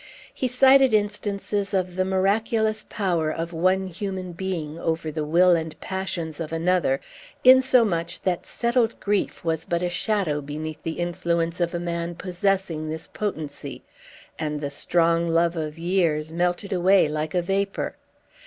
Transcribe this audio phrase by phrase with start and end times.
[0.33, 5.79] He cited instances of the miraculous power of one human being over the will and
[5.79, 6.99] passions of another;
[7.43, 12.89] insomuch that settled grief was but a shadow beneath the influence of a man possessing
[12.89, 13.83] this potency,
[14.39, 17.95] and the strong love of years melted away like a vapor.